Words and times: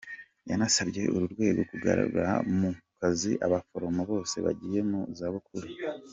Yanasabye 0.49 1.01
uru 1.15 1.25
rwego 1.33 1.61
kugarura 1.69 2.27
mu 2.57 2.69
kazi 2.99 3.31
abaforomo 3.45 4.01
bose 4.11 4.35
bagiye 4.45 4.79
mu 4.89 4.99
za 5.17 5.27
bukuru. 5.33 5.67